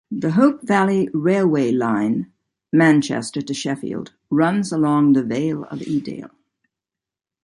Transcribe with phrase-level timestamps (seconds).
[0.09, 2.31] The Hope Valley railway line
[2.73, 6.31] (Manchester to Sheffield) runs along the Vale of Edale.